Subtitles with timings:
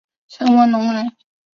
[0.27, 1.15] 陈文龙人。